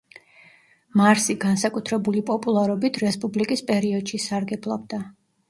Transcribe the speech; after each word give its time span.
მარსი 1.01 1.35
განსაკუთრებული 1.43 2.23
პოპულარობით 2.31 2.99
რესპუბლიკის 3.05 3.63
პერიოდში 3.71 4.23
სარგებლობდა. 4.27 5.03